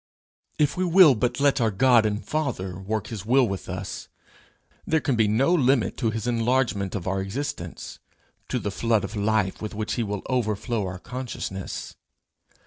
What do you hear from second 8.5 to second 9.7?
the flood of life